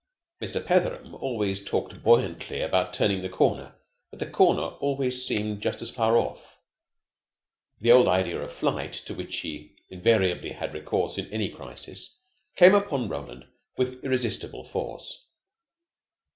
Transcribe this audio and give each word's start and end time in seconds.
Mr. 0.41 0.65
Petheram 0.65 1.13
always 1.13 1.63
talked 1.63 2.01
buoyantly 2.03 2.59
about 2.63 2.91
turning 2.91 3.21
the 3.21 3.29
corner, 3.29 3.75
but 4.09 4.17
the 4.17 4.25
corner 4.25 4.75
always 4.79 5.23
seemed 5.27 5.61
just 5.61 5.83
as 5.83 5.91
far 5.91 6.17
off. 6.17 6.57
The 7.79 7.91
old 7.91 8.07
idea 8.07 8.41
of 8.41 8.51
flight, 8.51 8.93
to 8.93 9.13
which 9.13 9.37
he 9.41 9.75
invariably 9.89 10.53
had 10.53 10.73
recourse 10.73 11.19
in 11.19 11.27
any 11.31 11.49
crisis, 11.49 12.17
came 12.55 12.73
upon 12.73 13.09
Roland 13.09 13.45
with 13.77 14.03
irresistible 14.03 14.63
force. 14.63 15.23